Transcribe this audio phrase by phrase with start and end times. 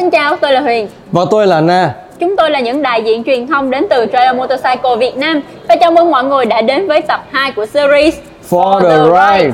[0.00, 0.88] Xin chào, tôi là Huyền.
[1.12, 1.94] Và tôi là Na.
[2.18, 5.76] Chúng tôi là những đại diện truyền thông đến từ Trail Motorcycle Việt Nam và
[5.76, 8.14] chào mừng mọi người đã đến với tập 2 của series
[8.50, 9.52] For the Ride.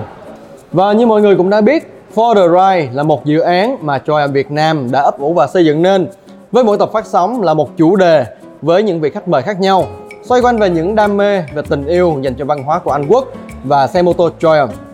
[0.72, 3.98] Và như mọi người cũng đã biết, For the Ride là một dự án mà
[3.98, 6.08] Triumph Việt Nam đã ấp ủ và xây dựng nên.
[6.52, 8.24] Với mỗi tập phát sóng là một chủ đề
[8.62, 9.86] với những vị khách mời khác nhau,
[10.22, 13.06] xoay quanh về những đam mê về tình yêu dành cho văn hóa của Anh
[13.08, 13.24] Quốc
[13.64, 14.85] và xe mô tô Triumph.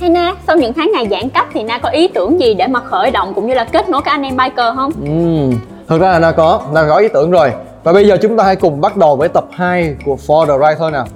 [0.00, 2.66] Hey Na, sau những tháng ngày giãn cách thì Na có ý tưởng gì để
[2.66, 4.92] mà khởi động cũng như là kết nối các anh em biker không?
[5.04, 5.56] Ừ,
[5.88, 7.52] thực ra là Na có, Na có ý tưởng rồi.
[7.84, 10.52] Và bây giờ chúng ta hãy cùng bắt đầu với tập 2 của For the
[10.68, 11.06] Ride thôi nào.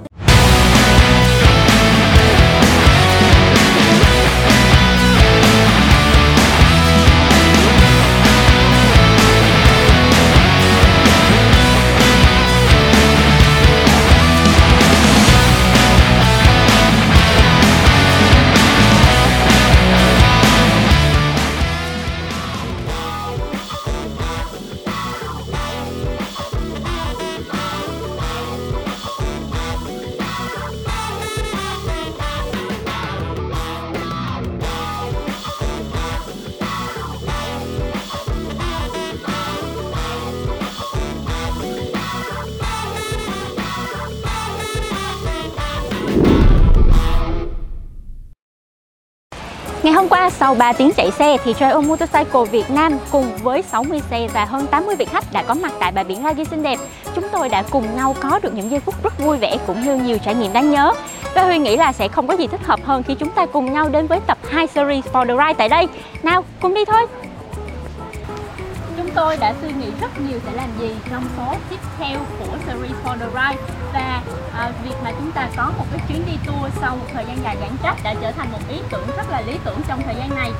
[50.45, 54.45] Sau 3 tiếng chạy xe thì Trail Motorcycle Việt Nam cùng với 60 xe và
[54.45, 56.79] hơn 80 vị khách đã có mặt tại bãi biển Ragi xinh đẹp.
[57.15, 59.95] Chúng tôi đã cùng nhau có được những giây phút rất vui vẻ cũng như
[59.95, 60.93] nhiều trải nghiệm đáng nhớ.
[61.35, 63.73] Và Huy nghĩ là sẽ không có gì thích hợp hơn khi chúng ta cùng
[63.73, 65.87] nhau đến với tập 2 series For the Ride tại đây.
[66.23, 67.07] Nào, cùng đi thôi!
[68.97, 72.57] Chúng tôi đã suy nghĩ rất nhiều sẽ làm gì trong số tiếp theo của
[72.67, 74.21] series For the Ride và
[74.53, 77.37] à, việc mà chúng ta có một cái chuyến đi tour sau một thời gian
[77.43, 80.15] dài giãn cách đã trở thành một ý tưởng rất là lý tưởng trong thời
[80.15, 80.51] gian này.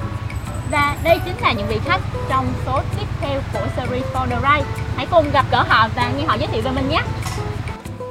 [0.71, 4.35] Và đây chính là những vị khách trong số tiếp theo của series For the
[4.35, 7.01] Ride hãy cùng gặp gỡ họ và nghe họ giới thiệu về mình nhé.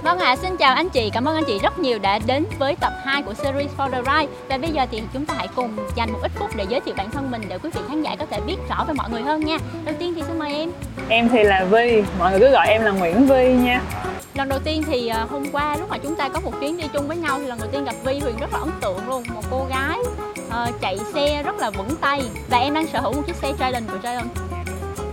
[0.02, 2.44] Vâng ạ, à, xin chào anh chị, cảm ơn anh chị rất nhiều đã đến
[2.58, 5.48] với tập 2 của series For the Ride Và bây giờ thì chúng ta hãy
[5.54, 8.02] cùng dành một ít phút để giới thiệu bản thân mình để quý vị khán
[8.02, 9.58] giả có thể biết rõ về mọi người hơn nha.
[9.84, 10.70] Đầu tiên thì xin mời em.
[11.08, 13.80] Em thì là Vi, mọi người cứ gọi em là Nguyễn Vi nha
[14.34, 16.84] Lần đầu tiên thì uh, hôm qua lúc mà chúng ta có một chuyến đi
[16.92, 19.24] chung với nhau thì lần đầu tiên gặp Vi Huyền rất là ấn tượng luôn.
[19.34, 19.98] Một cô gái
[20.48, 22.22] uh, chạy xe rất là vững tay.
[22.50, 24.36] Và em đang sở hữu một chiếc xe Triumph của Triumph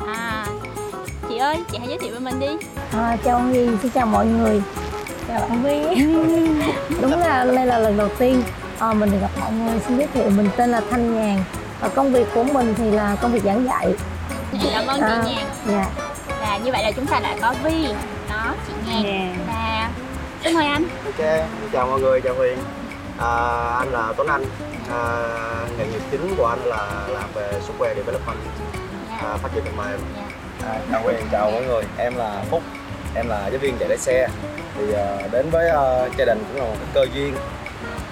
[0.07, 0.45] À,
[1.29, 2.47] chị ơi, chị hãy giới thiệu về mình đi.
[2.93, 4.61] À, chào ông Huy, xin chào mọi người.
[5.27, 5.81] Chào bạn Vi.
[7.01, 8.43] Đúng là đây là lần đầu tiên
[8.79, 9.79] à, mình được gặp mọi người.
[9.87, 11.43] Xin giới thiệu mình tên là Thanh Nhàn.
[11.79, 13.93] Và Công việc của mình thì là công việc giảng dạy.
[14.73, 15.45] Cảm ơn chị À, Nhàn.
[15.67, 15.85] Dạ.
[16.41, 17.87] Và như vậy là chúng ta đã có Vi,
[18.91, 19.35] Nhàn Nhàn.
[19.47, 19.89] Và
[20.43, 20.87] xin mời anh.
[21.05, 22.57] Ok, chào mọi người, chào Huyền.
[23.17, 23.29] À,
[23.79, 24.43] Anh là Tuấn Anh.
[24.91, 25.01] À,
[25.77, 28.37] Nghề nghiệp chính của anh là làm về software development.
[29.23, 29.99] À, phát triển phần mềm.
[30.65, 31.83] À, Chào Huyền, chào mọi người.
[31.97, 32.63] Em là Phúc,
[33.15, 34.27] em là giáo viên dạy lái xe.
[34.77, 37.35] Thì à, đến với à, gia đình cũng là một cái cơ duyên.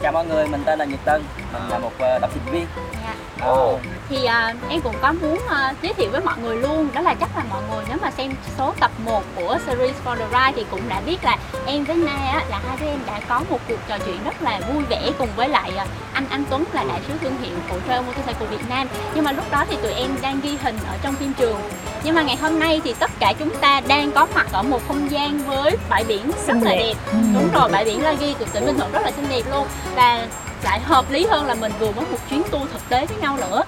[0.02, 1.24] Chào mọi người, mình tên là Nhật Tân,
[1.54, 2.68] mình là một ờ, đọc trình viên.
[3.04, 3.14] Dạ.
[3.42, 3.80] Ồ,
[4.10, 6.88] thì à, em cũng có muốn à, giới thiệu với mọi người luôn.
[6.94, 10.16] Đó là chắc là mọi người nếu mà xem số tập 1 của series For
[10.16, 13.00] the Ride thì cũng đã biết là em với Na á, là hai đứa em
[13.08, 16.26] đã có một cuộc trò chuyện rất là vui vẻ cùng với lại à, anh
[16.30, 18.88] Anh Tuấn là đại sứ thương hiệu của Trail Motorcycle Việt Nam.
[19.16, 21.62] Nhưng mà lúc đó thì tụi em đang ghi hình ở trong phim trường.
[22.04, 24.88] Nhưng mà ngày hôm nay thì tất cả chúng ta đang có mặt ở một
[24.88, 26.78] không gian với bãi biển rất là đẹp.
[26.80, 26.94] đẹp.
[27.34, 29.68] Đúng rồi bãi biển La Ghi của tỉnh Bình Thuận rất là xinh đẹp luôn.
[29.96, 30.28] Và
[30.64, 33.38] lại hợp lý hơn là mình vừa có một chuyến tour thực tế với nhau
[33.38, 33.64] nữa.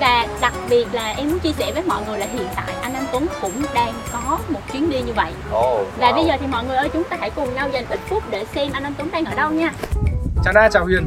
[0.00, 2.94] Và đặc biệt là em muốn chia sẻ với mọi người là hiện tại anh
[2.94, 5.32] Anh Tuấn cũng đang có một chuyến đi như vậy.
[5.50, 6.14] Và wow.
[6.14, 8.44] bây giờ thì mọi người ơi chúng ta hãy cùng nhau dành ít phút để
[8.54, 9.72] xem anh Anh Tuấn đang ở đâu nha.
[10.44, 11.06] Chào Na, chào Huyền.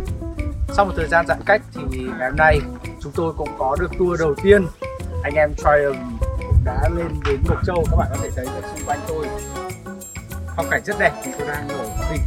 [0.73, 2.59] Sau một thời gian giãn cách thì ngày hôm nay
[2.99, 4.67] chúng tôi cũng có được tour đầu tiên.
[5.23, 6.23] Anh em Triumph
[6.65, 9.27] đã lên đến Mộc Châu Các bạn có thể thấy ở xung quanh tôi.
[10.55, 12.21] Phong cảnh rất đẹp thì tôi đang ở đỉnh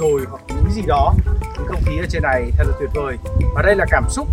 [0.00, 1.14] đồi hoặc núi gì đó
[1.56, 3.16] không khí ở trên này thật là tuyệt vời
[3.54, 4.28] Và đây là cảm xúc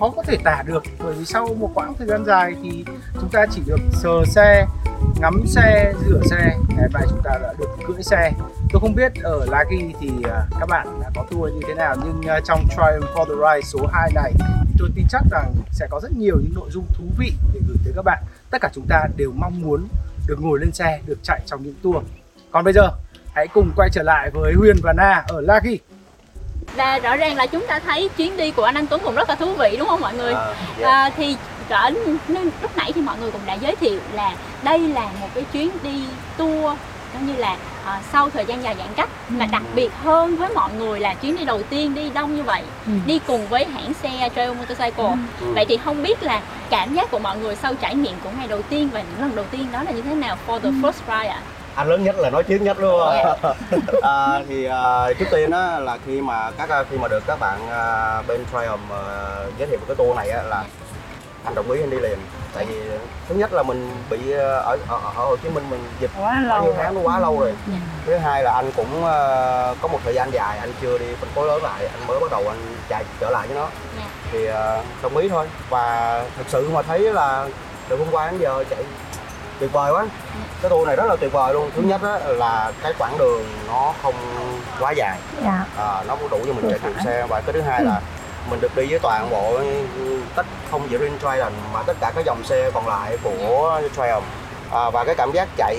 [0.00, 3.28] khó có thể tả được Bởi vì sau một quãng thời gian dài thì chúng
[3.32, 4.66] ta chỉ được sờ xe
[5.20, 8.32] ngắm xe, rửa xe Ngày chúng ta đã được cưỡi xe
[8.72, 11.96] Tôi không biết ở Lagi thì à, các bạn đã có tour như thế nào
[12.04, 14.32] nhưng à, trong Triumph for the Ride số 2 này
[14.78, 17.76] tôi tin chắc rằng sẽ có rất nhiều những nội dung thú vị để gửi
[17.84, 18.22] tới các bạn.
[18.50, 19.88] Tất cả chúng ta đều mong muốn
[20.26, 22.04] được ngồi lên xe, được chạy trong những tour.
[22.50, 22.90] Còn bây giờ,
[23.34, 25.78] hãy cùng quay trở lại với Huyền và Na ở Lagi
[26.78, 29.28] và rõ ràng là chúng ta thấy chuyến đi của anh Anh Tuấn cũng rất
[29.28, 30.46] là thú vị đúng không mọi người À,
[30.78, 30.88] dạ.
[30.90, 31.36] à, thì
[31.68, 31.90] rõ
[32.60, 34.32] lúc nãy thì mọi người cũng đã giới thiệu là
[34.62, 36.02] đây là một cái chuyến đi
[36.36, 36.76] tour
[37.14, 40.48] coi như là ờ, sau thời gian dài giãn cách mà đặc biệt hơn với
[40.54, 42.92] mọi người là chuyến đi đầu tiên đi đông như vậy Ừ.
[43.06, 45.04] đi cùng với hãng xe Trail Motorcycle
[45.40, 45.52] Ừ.
[45.54, 46.40] vậy thì không biết là
[46.70, 49.36] cảm giác của mọi người sau trải nghiệm của ngày đầu tiên và những lần
[49.36, 51.40] đầu tiên đó là như thế nào for the first ride ạ
[51.78, 53.54] anh lớn nhất là nói trước nhất đúng không
[54.02, 57.68] à, thì à, trước tiên á là khi mà các khi mà được các bạn
[57.70, 60.64] à, bên Triumph à, giới thiệu cái tour này á là
[61.44, 62.18] anh đồng ý anh đi liền
[62.54, 62.74] tại vì
[63.28, 66.40] thứ nhất là mình bị à, ở ở, ở Hồ Chí Minh mình dịch quá
[66.40, 66.82] lâu nhiêu rồi.
[66.84, 67.74] tháng nó quá lâu rồi Dạ.
[68.06, 69.16] thứ hai là anh cũng à,
[69.82, 72.30] có một thời gian dài anh chưa đi phân phối lớn lại anh mới bắt
[72.30, 74.04] đầu anh chạy trở lại với nó Dạ.
[74.32, 77.46] thì à, đồng ý thôi và thực sự mà thấy là
[77.88, 78.84] từ hôm qua đến giờ chạy
[79.58, 80.06] tuyệt vời quá.
[80.62, 81.70] Cái tour này rất là tuyệt vời luôn.
[81.76, 84.14] Thứ nhất á, là cái quãng đường nó không
[84.80, 85.18] quá dài.
[85.44, 85.64] Dạ.
[85.76, 87.26] À, nó cũng đủ cho mình chạy trường xe.
[87.28, 88.00] Và cái thứ hai là
[88.50, 89.52] mình được đi với toàn bộ
[89.96, 93.80] ừ, tất không chỉ riêng Triumph mà tất cả các dòng xe còn lại của
[93.96, 94.24] Triumph.
[94.70, 95.76] À, và cái cảm giác chạy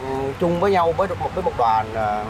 [0.00, 0.06] ừ,
[0.40, 2.24] chung với nhau với một với một đoàn à,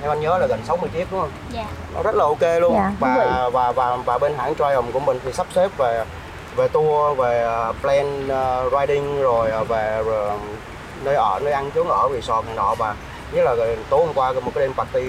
[0.00, 1.30] theo anh nhớ là gần 60 chiếc đúng không?
[1.50, 1.64] dạ.
[1.94, 2.74] Nó rất là ok luôn.
[2.74, 6.04] Dạ, và, và và và bên hãng Triumph của mình thì sắp xếp về
[6.56, 10.40] về tour về uh, plan uh, riding rồi uh, về uh,
[11.04, 12.94] nơi ở nơi ăn chỗ ở resort này nọ và
[13.32, 15.02] nhất là tối hôm qua một cái đêm party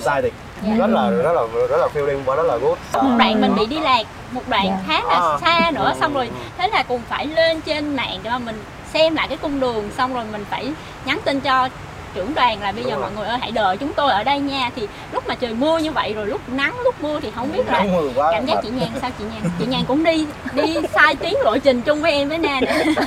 [0.00, 0.30] sai thì
[0.66, 0.74] Dạ.
[0.78, 3.66] rất là rất là rất là feeling và rất là good một đoạn mình bị
[3.66, 4.78] đi lạc một đoạn Dạ.
[4.86, 5.38] khá là À.
[5.40, 6.32] xa nữa xong rồi ừ.
[6.58, 9.90] thế là cùng phải lên trên mạng để mà mình xem lại cái cung đường
[9.96, 10.72] xong rồi mình phải
[11.04, 11.68] nhắn tin cho
[12.14, 13.02] trưởng đoàn là bây Đúng giờ rồi.
[13.02, 14.70] mọi người ơi hãy đợi chúng tôi ở đây nha.
[14.76, 17.66] Thì lúc mà trời mưa như vậy rồi lúc nắng lúc mưa thì không biết
[17.68, 19.10] là quá cảm giác chị Nhan sao?
[19.18, 22.38] Chị Nhan chị Nhan cũng đi đi sai tuyến lộ trình chung với em với
[22.38, 23.02] Na nữa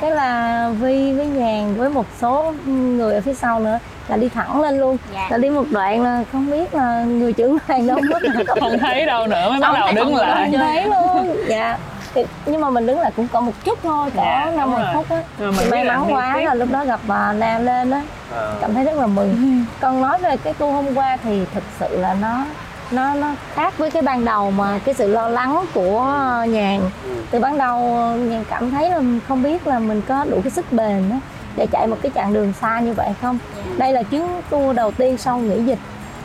[0.00, 3.78] cái là Vi với Nhàn với một số người ở phía sau nữa
[4.08, 4.96] là đi thẳng lên luôn.
[5.14, 5.28] Dạ.
[5.30, 8.18] Là đi một đoạn là không biết là người trưởng đoàn đâu mất.
[8.60, 10.50] Không thấy đâu nữa mới bắt Không đầu đứng lại.
[10.50, 10.60] đâu.
[10.62, 11.36] thấy luôn.
[11.48, 11.78] Dạ
[12.14, 14.80] thì, nhưng mà mình đứng lại cũng còn một chút thôi cỡ Dạ, năm mười
[14.82, 14.90] rồi.
[14.94, 16.44] phút á thì mình may là mắn quá biết.
[16.44, 18.02] là lúc đó gặp bà Nam lên á
[18.36, 18.52] À.
[18.60, 21.96] cảm thấy rất là mừng còn nói về cái tour hôm qua thì thực sự
[21.98, 22.44] là nó
[22.90, 26.02] nó nó khác với cái ban đầu mà cái sự lo lắng của
[26.48, 27.10] nhàn Ừ.
[27.30, 27.78] từ ban đầu
[28.16, 31.16] nhàn cảm thấy là không biết là mình có đủ cái sức bền đó
[31.56, 33.38] để chạy một cái chặng đường xa như vậy không
[33.76, 35.78] đây là chuyến tour đầu tiên sau nghỉ dịch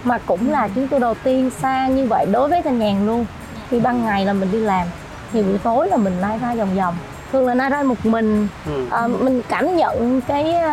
[0.03, 3.25] mà cũng là chuyến tour đầu tiên xa như vậy đối với thanh nhàn luôn
[3.69, 4.87] khi ban ngày là mình đi làm
[5.33, 6.95] thì buổi tối là mình lai ra vòng vòng.
[7.31, 8.47] Thường là lai ra một mình.
[8.65, 8.85] Ừ.
[8.89, 10.71] Ờ, mình cảm nhận cái ờ,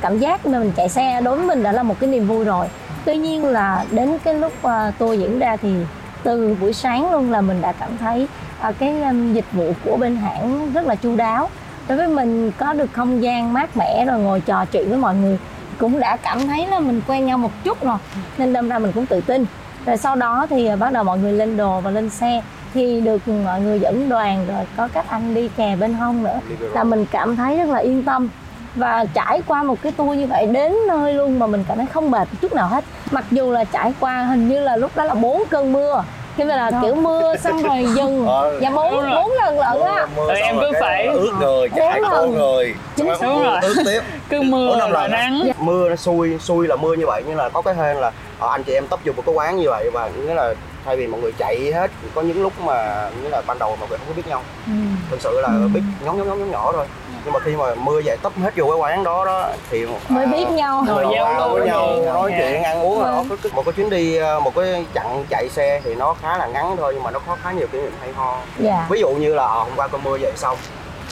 [0.00, 2.44] cảm giác mà mình chạy xe đối với mình đã là một cái niềm vui
[2.44, 2.66] rồi.
[3.04, 5.74] Tuy nhiên là đến cái lúc uh, tour diễn ra thì
[6.22, 8.28] từ buổi sáng luôn là mình đã cảm thấy
[8.60, 11.48] ờ, cái um, dịch vụ của bên hãng rất là chu đáo.
[11.88, 15.14] Đối với mình có được không gian mát mẻ rồi ngồi trò chuyện với mọi
[15.14, 15.38] người
[15.78, 17.98] cũng đã cảm thấy là mình quen nhau một chút rồi.
[18.38, 19.44] Nên đâm ra mình cũng tự tin.
[19.86, 22.42] Rồi sau đó thì bắt đầu mọi người lên đồ và lên xe
[22.74, 26.38] thì được mọi người dẫn đoàn rồi có các anh đi kè bên hông nữa
[26.60, 26.84] là rồi.
[26.84, 28.28] mình cảm thấy rất là yên tâm
[28.74, 31.86] và trải qua một cái tour như vậy đến nơi luôn mà mình cảm thấy
[31.92, 35.04] không mệt chút nào hết mặc dù là trải qua hình như là lúc đó
[35.04, 36.04] là bốn cơn mưa
[36.36, 38.58] khi mà là kiểu mưa xong rồi dừng Ờ.
[38.60, 39.10] và bốn rồi.
[39.14, 42.28] bốn lần lận á xong em rồi cứ phải- ướt người chạy rồi.
[42.28, 43.20] người Chính xác.
[43.26, 43.58] rồi rồi.
[43.62, 45.08] ướt tiếp cứ mưa năm rồi á.
[45.08, 48.10] nắng mưa nó xui xui là mưa như vậy nhưng là có cái hên là
[48.38, 50.54] ờ, anh chị em tấp vô một cái quán như vậy và nghĩa là
[50.84, 53.88] thay vì mọi người chạy hết có những lúc mà nghĩa là ban đầu mọi
[53.88, 54.42] người không có biết nhau.
[54.66, 54.72] Ừ.
[55.10, 56.86] thực sự là biết nhóm nhóm nhóm nhóm nhỏ thôi.
[57.24, 60.24] Nhưng mà khi mà mưa về tấp hết vô cái quán đó đó thì mới
[60.24, 60.84] à, biết nhau.
[60.88, 62.38] Rồi giao lưu với nhau nói Dạ.
[62.40, 63.24] chuyện ăn uống rồi đó.
[63.52, 66.76] Một cái chuyến đi ờ, một cái chặng chạy xe thì nó khá là ngắn
[66.76, 68.38] thôi nhưng mà nó có khá nhiều kỷ niệm hay ho.
[68.58, 68.86] Dạ.
[68.90, 70.56] Ví dụ như là ờ, hôm qua cơn mưa dậy xong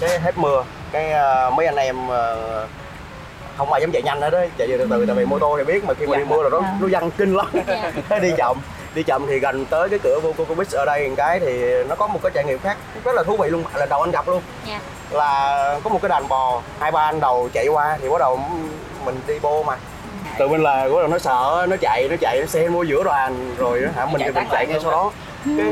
[0.01, 2.67] cái hết mưa cái ờ, mấy anh em ờ,
[3.57, 5.65] không ai dám chạy nhanh hết đấy chạy từ từ tại vì mô tô thì
[5.65, 6.75] biết mà khi mà đi mưa là nó Dạ.
[6.81, 7.47] nó văng kinh lắm.
[7.67, 7.93] Dạ.
[8.09, 8.57] Thế đi chậm
[8.95, 11.85] đi chậm thì gần tới cái cửa vô Coco Beach ở đây một cái thì
[11.89, 12.77] nó có một cái trải nghiệm khác.
[13.05, 13.65] Rất là thú vị luôn.
[13.75, 14.43] Lần đầu anh gặp luôn.
[14.69, 14.81] Dạ.
[15.11, 16.63] là có một cái đàn bò.
[16.79, 18.41] Hai ba anh đầu chạy qua thì bắt đầu
[19.05, 19.77] mình đi bô mà.
[20.39, 23.05] Từ bên là bắt đầu nó sợ nó chạy nó chạy nó xen vô giữa
[23.05, 24.07] đoàn rồi hả?
[24.07, 25.11] Mình thì mình chạy ngay sau đó.
[25.45, 25.67] cái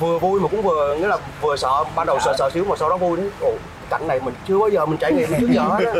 [0.00, 2.34] vừa vui mà cũng vừa nghĩa là vừa sợ ban đầu sợ.
[2.38, 3.52] sợ xíu mà sau đó vui đấy ồ
[3.90, 5.92] cảnh này mình chưa bao giờ mình trải nghiệm trước giờ hết á.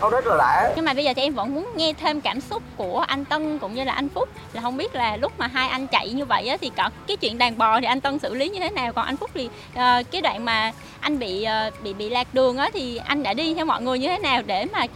[0.00, 0.72] Nó rất là lạ.
[0.76, 3.58] nhưng mà bây giờ thì em vẫn muốn nghe thêm cảm xúc của anh Tân
[3.58, 4.28] cũng như là anh Phúc.
[4.52, 7.16] Là không biết là lúc mà hai anh chạy như vậy á, thì có cái
[7.16, 8.92] chuyện đàn bò thì anh Tân xử lý như thế nào?
[8.92, 12.56] Còn anh Phúc thì uh, cái đoạn mà anh bị uh, bị bị lạc đường
[12.56, 14.42] á thì anh đã đi theo mọi người như thế nào?
[14.46, 14.86] Để mà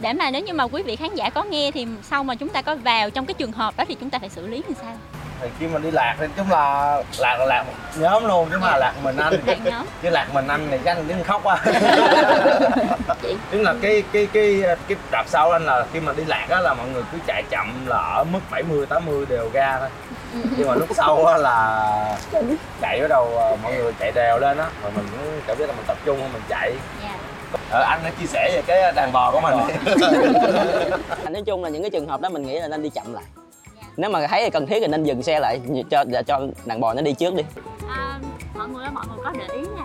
[0.00, 2.48] để mà nếu như mà quý vị khán giả có nghe thì sau mà chúng
[2.48, 4.74] ta có vào trong cái trường hợp đó thì chúng ta phải xử lý như
[4.82, 4.96] sao?
[5.42, 7.64] Thì khi mà đi lạc thì chúng là lạc là lạc
[7.96, 9.34] nhóm luôn chứ là lạc mình anh.
[10.02, 11.58] Chứ lạc mình anh thì chắc anh đứng khóc quá.
[13.50, 16.60] Tức là cái cái cái cái đợt sau anh là khi mà đi lạc á
[16.60, 19.88] là mọi người cứ chạy chậm là ở mức 70 80 đều ga thôi.
[20.56, 22.18] Nhưng mà lúc sau á là
[22.80, 25.66] chạy bắt đầu ờ, mọi người chạy đều lên á rồi mình cũng cảm giác
[25.66, 26.74] là mình tập trung mình chạy.
[27.02, 27.16] Dạ.
[27.70, 29.54] ờ, anh đã chia sẻ về cái đàn bò của mình.
[31.30, 33.24] Nói chung là những cái trường hợp đó mình nghĩ là nên đi chậm lại
[33.96, 36.94] nếu mà thấy cần thiết thì nên dừng xe lại cho để cho đàn bò
[36.94, 37.42] nó đi trước đi
[37.88, 38.18] à,
[38.54, 39.84] mọi người ơi, mọi người có để ý là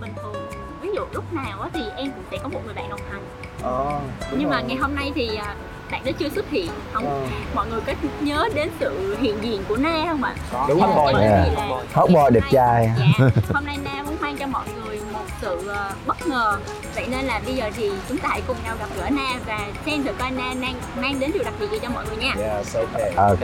[0.00, 0.46] bình thường
[0.82, 3.22] ví dụ lúc nào á thì em cũng sẽ có một người bạn đồng hành
[3.62, 4.64] Ờ, đúng nhưng mà rồi.
[4.68, 5.54] ngày hôm nay thì à,
[5.90, 7.20] bạn đó chưa xuất hiện không Ờ.
[7.54, 10.34] mọi người có nhớ đến sự hiện diện của na không ạ
[10.68, 11.12] Đúng Dạ, rồi.
[11.12, 11.46] là
[11.92, 12.90] Hot boy đẹp trai.
[12.98, 14.85] dạ, hôm nay na muốn mang cho mọi người một
[15.40, 16.58] sự ờ, bất ngờ.
[16.94, 19.58] Vậy nên là bây giờ thì chúng ta hãy cùng nhau gặp gỡ na và
[19.86, 22.34] xem thử coi na mang, mang đến điều đặc biệt gì cho mọi người nha.
[22.38, 23.40] Yes okay ok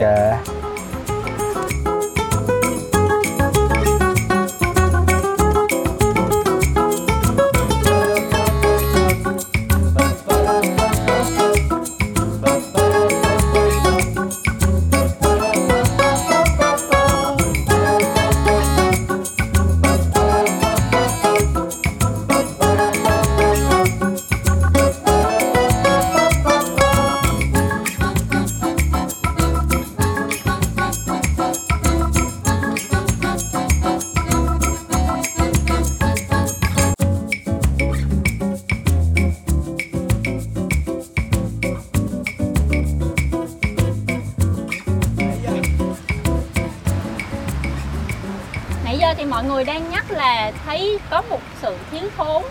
[49.33, 52.43] mọi người đang nhắc là thấy có một sự thiếu thốn.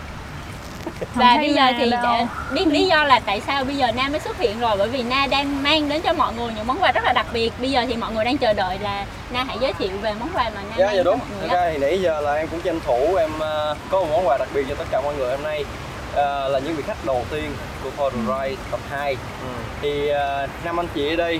[1.13, 4.19] Và bây giờ thì để- biết lý do là tại sao bây giờ Na mới
[4.19, 4.75] xuất hiện rồi?
[4.77, 7.25] Bởi vì Na đang mang đến cho mọi người những món quà rất là đặc
[7.33, 7.53] biệt.
[7.59, 10.29] Bây giờ thì mọi người đang chờ đợi là Na hãy giới thiệu về món
[10.33, 11.19] quà mà Na Dạ mang dạ cho đúng.
[11.19, 13.99] mọi người Thật ra thì nãy giờ là em cũng tranh thủ em ờ, có
[13.99, 15.65] một món quà đặc biệt cho tất cả mọi người hôm nay.
[16.15, 17.51] Ờ, là những vị khách đầu tiên
[17.83, 18.17] của For the
[18.49, 19.15] Ride tập 2
[19.81, 21.39] thì ờ, năm anh chị ở đây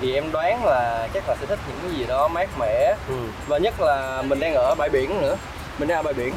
[0.00, 2.94] thì em đoán là chắc là sẽ thích những cái gì đó mát mẻ.
[3.46, 5.36] Và nhất là mình đang ở bãi biển nữa.
[5.78, 6.34] Mình đang ở bãi biển.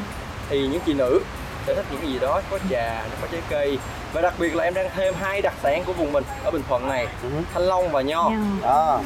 [0.50, 1.22] Thì những chị nữ
[1.68, 3.78] sẽ thích những cái gì đó có trà nó có trái cây.
[4.14, 6.64] Và đặc biệt là em đang thêm hai đặc sản của vùng mình ở Bình
[6.70, 7.08] Thuận này
[7.54, 8.32] thanh long và nho.
[8.62, 9.02] Đó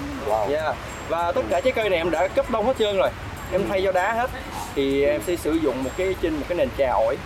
[0.50, 0.76] Yeah.
[1.10, 3.10] Và tất cả trái cây này em đã cấp đông hết trơn rồi.
[3.52, 4.30] Em thay cho đá hết.
[4.76, 7.18] Thì em sẽ sử dụng một cái trên một cái nền trà ổi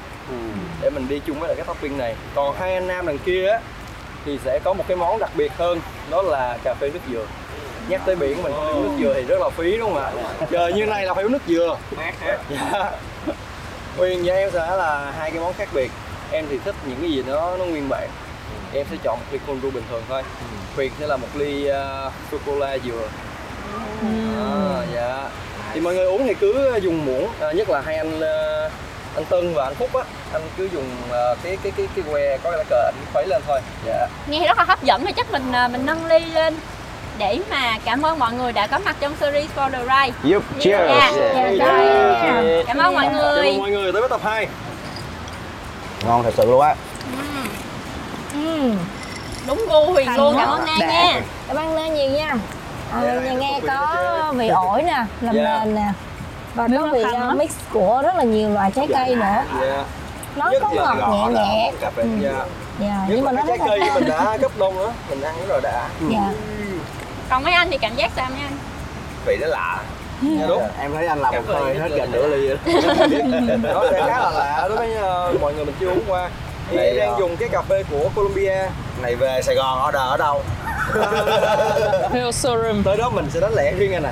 [0.82, 2.16] Để mình đi chung với lại cái topping này.
[2.36, 3.60] Còn hai anh nam đằng kia á
[4.26, 7.26] Thì sẽ có một cái món đặc biệt hơn Đó là cà phê nước dừa.
[7.88, 10.12] Nhắc tới biển mình không uống nước dừa thì rất là phí đúng không ạ?
[10.52, 11.78] Trời như này là phải uống nước dừa.
[12.50, 12.92] Dạ
[13.98, 15.92] Huyền và em sẽ là hai cái món khác biệt.
[16.32, 18.10] Em thì thích những cái gì nó nó nguyên bản.
[18.74, 20.24] Em sẽ chọn một ly cold brew bình thường thôi.
[20.76, 23.08] Huyền sẽ là một ly uh, sô-cô-la dừa.
[24.38, 25.30] À, dạ.
[25.74, 28.70] Thì mọi người uống thì cứ dùng muỗng à, nhất là hai anh ờ,
[29.16, 30.04] anh Tân và anh Phúc á
[30.34, 33.28] anh cứ dùng ờ, cái cái cái cái que có cái lá cờ anh khuấy
[33.28, 33.60] lên thôi.
[33.88, 34.08] Dạ.
[34.28, 36.56] Nghe rất là hấp dẫn thì chắc mình à, mình nâng ly lên
[37.18, 40.18] để mà cảm ơn mọi người đã có mặt trong series For the Ride.
[40.24, 41.18] Dạ, cheers.
[41.60, 42.64] dạ, rồi.
[42.68, 43.48] cảm ơn mọi cảm người.
[43.50, 44.48] ơn mọi người tới với tập 2
[46.06, 46.76] ngon thật sự luôn á.
[48.34, 48.78] Ừm,
[49.48, 50.36] đúng gu huyền Thành luôn.
[50.38, 51.22] cảm ơn Na nha.
[51.48, 52.36] Cảm ơn Lê nhiều nha.
[52.94, 55.42] À, Dạ, nhà em nghe có vị ổi nè làm Dạ.
[55.66, 55.88] nền nè
[56.56, 59.44] và Nước có nó vị uh, mix của rất là nhiều loại trái cây nữa.
[59.62, 59.84] Dạ.
[60.36, 61.72] Nó Nhất có ngọt nhẹ nhẹ.
[61.82, 62.46] cà phê dạ.
[62.80, 65.60] Dạ, nhưng mà nó trái là cây mình đã cấp đông đó mình ăn là
[65.64, 65.90] đã.
[66.10, 66.34] Dạ.
[67.30, 68.58] Còn mấy anh thì cảm giác sao mấy anh?
[69.26, 69.84] Vị nó lạ.
[70.22, 70.46] Dạ.
[70.48, 70.64] Đúng.
[70.80, 72.48] Em thấy anh làm một hơi hết gần nửa ly.
[72.48, 72.58] Rồi
[73.74, 74.66] nó sẽ khá là lạ.
[74.70, 76.30] Đối với ờ, mọi người mình chưa uống qua.
[76.70, 78.70] Thì em đang ờ, dùng cái cà phê của Colombia.
[79.02, 80.42] Này về Sài Gòn order ở đâu
[82.14, 82.84] Real showroom.
[82.84, 84.12] Tới đó mình sẽ đánh lẻ riêng anh nè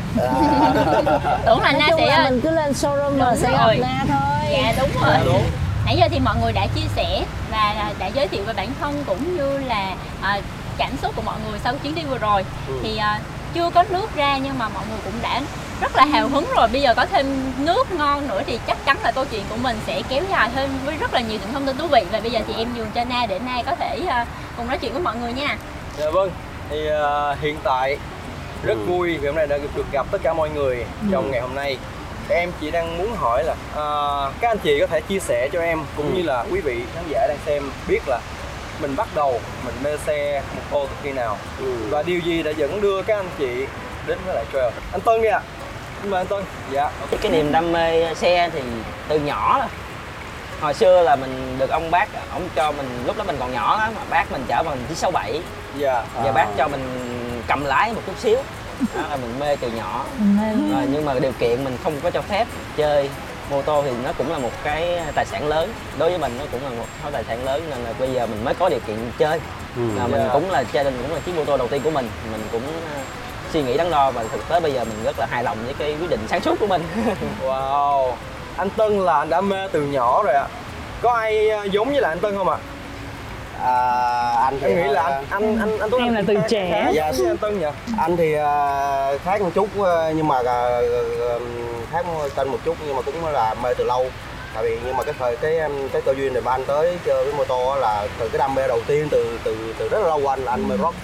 [1.46, 3.74] tưởng là nói Na chung sẽ là mình cứ lên showroom rồi Đúng sẽ gặp.
[3.82, 4.52] Na thôi.
[4.52, 5.14] Dạ đúng rồi.
[5.14, 5.44] Dạ, đúng.
[5.86, 9.04] Nãy giờ thì mọi người đã chia sẻ và đã giới thiệu về bản thân
[9.08, 10.40] cũng như là à,
[10.78, 12.46] cảm xúc của mọi người sau chuyến đi vừa rồi.
[12.84, 13.20] Thì à,
[13.54, 15.42] chưa có nước ra nhưng mà mọi người cũng đã
[15.82, 16.68] rất là hào hứng rồi.
[16.68, 17.26] Bây giờ có thêm
[17.58, 20.70] nước ngon nữa thì chắc chắn là câu chuyện của mình sẽ kéo dài thêm
[20.86, 22.02] với rất là nhiều những thông tin thú vị.
[22.12, 24.26] Và bây giờ thì em nhường cho Na để Na có thể à,
[24.58, 25.58] cùng nói chuyện với mọi người nha.
[25.98, 26.32] Dạ vâng,
[26.70, 27.98] thì ờ, hiện tại
[28.64, 31.56] rất vui vì hôm nay đã được gặp tất cả mọi người trong ngày hôm
[31.56, 31.78] nay.
[32.30, 35.62] Em chỉ đang muốn hỏi là ờ, các anh chị có thể chia sẻ cho
[35.62, 38.20] em cũng như là quý vị khán giả đang xem biết là
[38.82, 41.38] mình bắt đầu mình mê xe một ô từ khi nào
[41.90, 43.66] và điều gì đã dẫn đưa các anh chị
[44.08, 44.74] đến với lại trail.
[44.92, 45.40] Anh Tân kìa.
[46.02, 46.44] Xin mời anh Tân.
[46.72, 46.92] Dạ.
[47.22, 48.62] cái niềm đam mê xe thì
[49.08, 49.68] từ nhỏ rồi
[50.62, 53.90] hồi xưa là mình được ông bác ông cho mình lúc đó mình còn nhỏ
[53.96, 55.42] mà bác mình chở bằng chiếc 67
[55.78, 56.04] Dạ.
[56.26, 56.82] giờ bác cho mình
[57.48, 58.38] cầm lái một chút xíu.
[58.96, 60.06] Đó là mình mê từ nhỏ.
[60.74, 62.48] Rồi, nhưng mà điều kiện mình không có cho phép
[62.78, 63.10] chơi
[63.52, 65.74] mô tô thì nó cũng là một cái tài sản lớn.
[65.98, 68.28] Đối với mình nó cũng là một cái tài sản lớn nên là bây giờ
[68.28, 69.40] mình mới có điều kiện chơi.
[69.98, 70.30] Là mình Dạ.
[70.34, 72.10] cũng là gia đình cũng là chiếc mô tô đầu tiên của mình.
[72.32, 72.62] Mình cũng
[72.96, 73.00] ờ,
[73.54, 75.74] suy nghĩ đắn đo và thực tế bây giờ mình rất là hài lòng với
[75.74, 76.84] cái quyết định sáng suốt của mình.
[77.46, 78.12] Wow.
[78.58, 80.48] Anh Tân là anh đã mê từ nhỏ rồi ạ.
[81.02, 82.58] có ai ờ, giống như là anh Tân không ạ?
[82.58, 82.64] à,
[83.63, 86.92] anh thì em nghĩ là anh anh anh anh Tuấn Em là từ trẻ.
[86.94, 87.66] giống anh Tân nhỉ.
[87.98, 90.62] Anh thì à, khác một chút à, nhưng mà à,
[91.30, 91.36] à,
[91.92, 94.06] khác tên một chút nhưng mà cũng là mê từ lâu.
[94.54, 95.60] Tại vì nhưng mà cái thời cái
[95.94, 98.56] cái cơ duyên để mà anh tới chơi với mô tô là từ cái đam
[98.56, 100.96] mê đầu tiên từ từ từ rất là lâu anh là anh mê rock.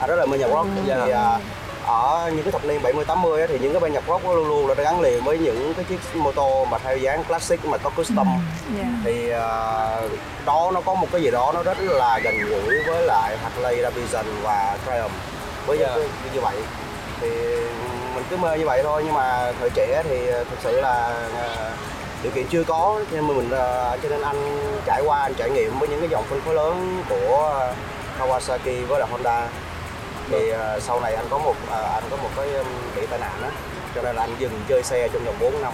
[0.00, 0.66] Anh rất là mê nhạc rock.
[0.86, 1.38] Thì à,
[1.90, 4.48] ở những cái thập niên 70 80 á, thì những cái nhạc rock nó luôn
[4.48, 7.78] luôn là gắn liền với những cái chiếc mô tô mà theo dáng classic mà
[7.78, 8.28] có custom.
[9.04, 10.02] Thì à,
[10.46, 13.82] đó nó có một cái gì đó nó rất là gần gũi với lại Harley
[13.82, 15.14] Davidson và Triumph.
[15.66, 16.04] Với những cái
[16.34, 16.56] như vậy.
[17.20, 17.28] Thì
[18.14, 21.70] mình cứ mê như vậy thôi nhưng mà thời trẻ thì thực sự là à,
[22.22, 25.78] điều kiện chưa có nên mình à, cho nên anh trải qua anh trải nghiệm
[25.78, 27.66] với những cái dòng phân khối lớn của
[28.18, 29.48] Kawasaki với là Honda
[30.30, 32.48] thì à, sau này anh có một à, anh có một cái
[32.96, 33.48] bị tai nạn đó
[33.94, 35.72] cho nên là anh dừng chơi xe trong vòng 4 năm.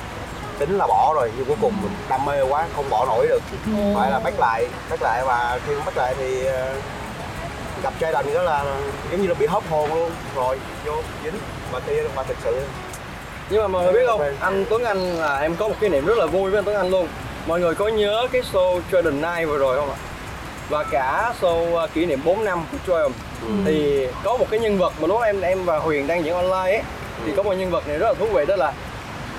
[0.58, 3.42] Tính là bỏ rồi nhưng cuối cùng mình đam mê quá không bỏ nổi được.
[3.94, 6.75] Phải là bắt lại bắt lại và khi bắt lại thì à,
[7.82, 8.64] gặp trai đành đó là
[9.10, 10.10] giống như là bị hấp hồn luôn.
[10.36, 11.38] Rồi vô dính.
[11.72, 12.62] Và kia mà thực sự
[13.50, 14.22] nhưng mà mọi người biết không?
[14.40, 16.76] Anh Tuấn Anh là em có một kỷ niệm rất là vui với anh Tuấn
[16.76, 17.08] Anh luôn.
[17.46, 19.96] Mọi người có nhớ cái show Jordan Night vừa rồi không ạ
[20.68, 23.16] và cả show uh, kỷ niệm 4 năm của Triumph
[23.64, 26.76] thì có một cái nhân vật mà lúc em em và Huyền đang diễn online
[26.76, 26.82] ấy
[27.26, 28.73] thì có một nhân vật này rất là thú vị đó là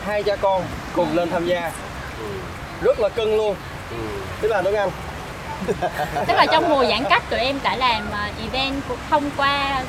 [0.06, 0.64] hai cha con
[0.96, 1.72] cùng lên tham gia.
[2.82, 3.56] Rất là cưng luôn.
[4.42, 4.90] Tức là Tuấn Anh.
[6.28, 9.84] Tức là trong mùa giãn cách tụi em đã làm ờ, event của- thông qua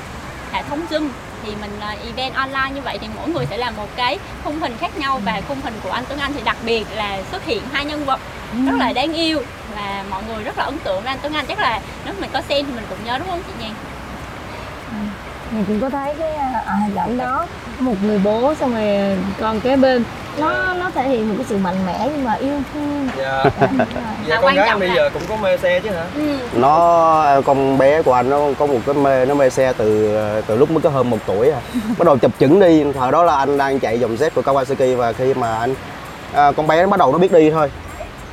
[0.52, 1.08] hệ thống Zoom
[1.44, 4.60] thì mình ờ, event online như vậy thì mỗi người sẽ làm một cái khung
[4.60, 7.44] hình khác nhau và khung hình của anh Tuấn Anh thì đặc biệt là xuất
[7.44, 8.20] hiện hai nhân vật
[8.66, 9.42] rất là đáng yêu
[9.76, 11.46] và mọi người rất là ấn tượng với anh Tuấn Anh.
[11.46, 13.72] Chắc là nếu mình có xem thì mình cũng nhớ đúng không chị Nhàn?
[15.50, 16.30] mình cũng có thấy cái
[16.66, 17.46] à, hình ảnh đó
[17.78, 20.04] một người bố xong rồi con kế bên.
[20.38, 23.08] Nó nó thể hiện một cái sự mạnh mẽ nhưng mà yêu thương.
[23.18, 23.44] Dạ.
[23.60, 23.68] Dạ,
[24.28, 26.04] dạ À, con quan gái bây là- giờ cũng có mê xe chứ hả?
[26.14, 26.36] Ừ.
[26.52, 30.56] nó con bé của anh nó có một cái mê nó mê xe từ từ
[30.56, 31.60] lúc mới có hơn một tuổi à.
[31.98, 32.84] Bắt đầu chụp chững đi.
[32.92, 35.74] Thời đó là anh đang chạy dòng Z của Kawasaki và khi mà anh
[36.32, 37.70] à, con bé nó bắt đầu nó biết đi thôi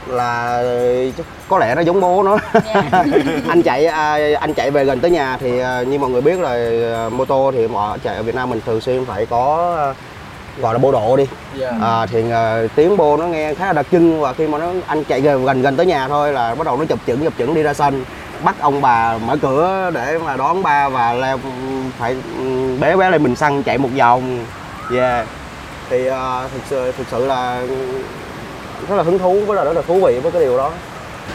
[0.08, 0.64] là
[1.50, 2.38] có lẽ nó giống bố nó.
[2.54, 2.84] Dạ.
[3.48, 6.40] anh chạy à, anh chạy về gần tới nhà thì à, như mọi người biết
[6.40, 6.50] là
[6.96, 9.94] à, mô tô thì mọi chạy ở Việt Nam mình thường xuyên phải có
[10.62, 11.28] gọi là bô độ đi.
[11.56, 11.72] Dạ.
[11.82, 14.68] À, thì à, tiếng bô nó nghe khá là đặc trưng và khi mà nó
[14.88, 17.34] anh chạy gần gần gần tới nhà thôi là bắt đầu nó chụp chững chụp
[17.38, 18.06] chững đi ra sân
[18.44, 21.40] bắt ông bà mở cửa để mà đón ba và leo
[21.98, 22.16] phải
[22.80, 24.46] bé bé lên bình xăng chạy một vòng.
[24.96, 25.28] Yeah
[25.90, 27.64] thì à, thực sự thực sự là
[28.90, 30.72] rất là hứng thú với là rất là thú vị với cái điều đó.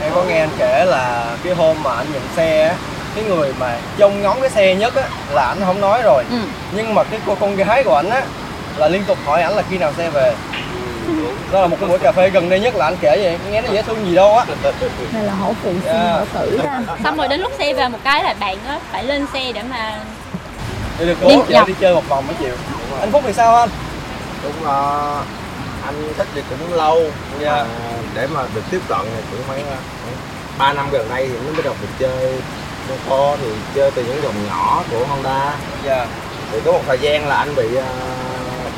[0.02, 2.74] Em có nghe anh kể là cái hôm mà anh nhận xe á
[3.14, 6.24] cái người mà trông ngóng cái xe nhất á là anh không nói rồi.
[6.30, 6.36] Ừ.
[6.76, 8.22] nhưng mà cái cô con gái của anh á
[8.76, 10.34] là liên tục hỏi ảnh là khi nào xe về.
[11.52, 13.38] Đó là một cái buổi cà phê gần đây nhất là anh kể vậy.
[13.50, 14.44] Nghe nó dễ thương gì đâu á.
[15.12, 15.92] Này là hổ phụ Dạ.
[16.12, 19.04] hổ tử ra xong rồi đến lúc xe về một cái là bạn á phải
[19.04, 19.98] lên xe để mà
[20.98, 21.68] được Đi bố chở dọc.
[21.68, 22.54] đi chơi một vòng mấy chiều
[23.00, 23.68] anh phúc thì sao anh?
[24.42, 25.00] Cũng là
[25.86, 27.00] anh thích thì cũng lâu
[27.32, 27.52] nhưng Dạ.
[27.52, 27.66] mà
[28.14, 29.78] để mà được tiếp cận thì cũng phải uh,
[30.58, 32.34] ba năm gần đây thì mới bắt đầu được chơi
[32.88, 35.54] mô tô thì chơi từ những dòng nhỏ của Honda.
[35.84, 36.06] Dạ.
[36.52, 37.82] Thì có một thời gian là anh bị uh,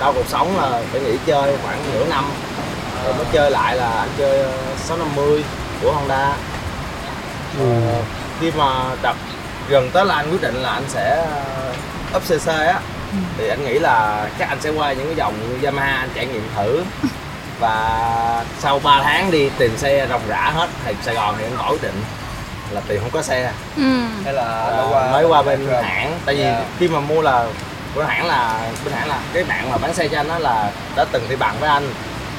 [0.01, 2.25] đau cuộc sống là phải nghỉ chơi khoảng nửa năm.
[3.05, 5.45] Rồi mới chơi lại là anh chơi uh, 650
[5.83, 6.33] của Honda.
[7.59, 8.03] Ờ,
[8.41, 9.17] khi mà đập
[9.69, 11.27] gần tới là anh quyết định là anh sẽ
[12.17, 12.81] up cc á
[13.39, 16.49] thì anh nghĩ là chắc anh sẽ qua những cái dòng Yamaha anh trải nghiệm
[16.57, 16.85] thử.
[17.61, 21.71] Và sau 3 tháng đi tìm xe ròng rã hết thì Sài Gòn thì anh
[21.71, 22.03] quyết định
[22.71, 23.53] là tiền không có xe.
[23.77, 23.83] Ừ.
[24.25, 26.19] hay là À, mới qua bên hãng.
[26.27, 26.61] tại vì Dạ.
[26.79, 27.47] khi mà mua là
[27.97, 30.71] bên hãng là bên hãng là cái bạn mà bán xe cho anh đó là
[30.97, 31.93] đã từng đi bằng với anh.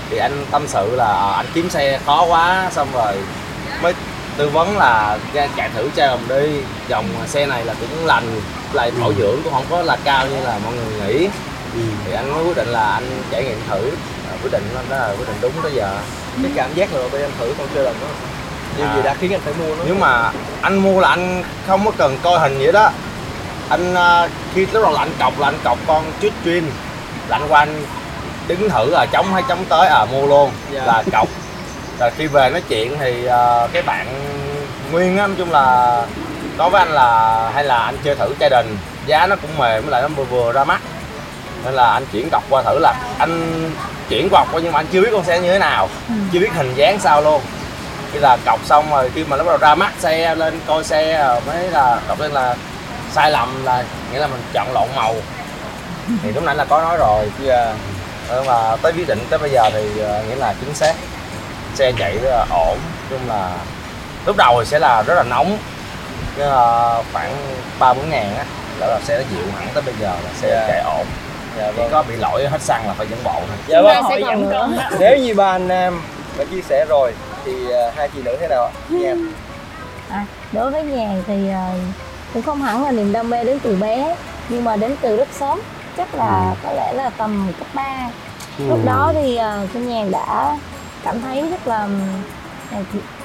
[0.10, 2.70] Thì anh tâm sự là ờ, anh kiếm xe khó quá.
[2.72, 3.14] Xong rồi
[3.82, 3.94] mới
[4.38, 5.18] tư vấn là
[5.56, 6.62] chạy thử cho ông đi.
[6.88, 8.42] Dòng xe này là cũng lành
[8.74, 11.28] lại bảo dưỡng cũng không có là cao như là mọi người nghĩ.
[12.06, 13.92] Thì anh mới quyết định là anh trải nghiệm thử.
[14.32, 15.96] À, quyết định đó là quyết định đúng tới giờ.
[16.44, 18.08] Cái cảm giác đầu tiên anh thử con chơi lần đó
[18.78, 19.04] điều gì À.
[19.04, 19.84] đã khiến anh phải mua nó?
[19.88, 22.90] Nhưng mà anh mua là anh không có cần coi hình vậy đó.
[23.70, 26.64] Anh à, khi lúc đầu là anh cọc là anh cọc con chít chuyên.
[27.28, 27.86] Là anh qua anh
[28.48, 30.52] đứng thử là chống hay chống tới à mua luôn.
[30.72, 30.86] Dạ.
[30.86, 31.28] là cọc
[32.04, 34.08] rồi khi về nói chuyện thì à, cái bạn
[34.92, 35.98] nguyên á nói chung là
[36.58, 39.84] nói với anh là hay là anh chơi thử chai đình giá nó cũng mềm
[39.84, 40.82] với lại nó vừa vừa ra mắt.
[41.66, 43.72] Nên là anh chuyển cọc qua thử là anh
[44.10, 45.90] chuyển cọc qua nhưng mà anh chưa biết con xe như thế nào
[46.34, 47.42] chưa biết hình dáng sao luôn.
[48.14, 50.84] Khi là cọc xong rồi khi mà nó bắt đầu ra mắt xe lên coi
[50.84, 52.56] xe rồi mới là đọc lên là
[53.12, 55.16] sai lầm là nghĩa là mình chọn lộn màu.
[56.24, 57.74] Thì lúc nãy là có nói rồi dạ
[58.30, 60.94] nhưng mà tới quyết định tới bây giờ thì ờ, nghĩa là chính xác
[61.76, 62.78] xe chạy rất là ổn.
[63.10, 63.52] Chung là
[64.26, 65.58] lúc đầu thì sẽ là rất là nóng
[66.38, 67.36] cái uh, khoảng
[67.80, 68.46] ba bốn ngàn á
[68.80, 70.66] là, là xe nó dịu hẳn tới bây giờ là xe Dạ.
[70.68, 71.06] chạy ổn.
[71.58, 73.58] Dạ chỉ có bị lỗi hết xăng là phải dẫn bộ thôi.
[73.68, 74.04] Dạ vâng.
[74.10, 74.50] Sẽ Hỏi nữa.
[74.50, 74.70] cân đó.
[75.00, 76.02] nếu như ba anh nam
[76.38, 77.14] đã chia sẻ rồi
[77.46, 78.72] thì ờ, hai chị nữ thế nào ạ?
[80.10, 81.70] À, đối với nhàn thì ờ,
[82.34, 84.16] cũng không hẳn là niềm đam mê đến từ bé
[84.50, 85.62] nhưng mà đến từ rất sớm.
[85.98, 87.84] Chắc là có lẽ là tầm cấp 3
[88.58, 90.58] lúc đó thì uh, cô nhàn đã
[91.04, 91.88] cảm thấy rất là
[92.72, 92.78] ờ,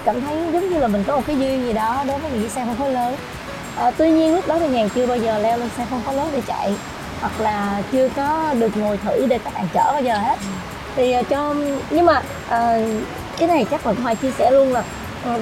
[0.04, 2.48] cảm thấy giống như là mình có một cái duyên gì đó đối với những
[2.48, 3.14] xe phân khối lớn.
[3.76, 6.14] Ờ, tuy nhiên lúc đó thì nhàn chưa bao giờ leo lên xe phân khối
[6.14, 6.74] lớn để chạy
[7.20, 10.36] hoặc là chưa có được ngồi thử để các bạn chở bao giờ hết.
[10.96, 11.54] Thì ờ, cho
[11.90, 12.82] nhưng mà ờ,
[13.38, 14.82] cái này chắc là phải chia sẻ luôn là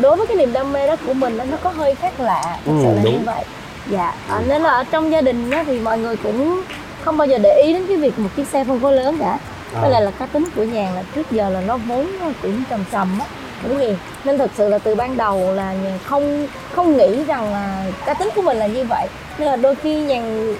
[0.00, 2.58] đối với cái niềm đam mê đó của mình đó, nó có hơi khác lạ
[2.64, 3.44] thực sự là như vậy.
[3.90, 6.62] Dạ ờ, nên là ở trong gia đình đó, thì mọi người cũng
[7.04, 9.38] không bao giờ để ý đến cái việc một chiếc xe phân khối lớn cả
[9.80, 12.62] với lại là cá tính của nhàn là trước giờ là nó vốn nó cũng
[12.70, 13.26] trầm trầm á
[13.62, 17.52] đúng gì nên thực sự là từ ban đầu là nhàn không không nghĩ rằng
[17.52, 19.06] là cá tính của mình là như vậy.
[19.38, 20.54] Nên là đôi khi nhàn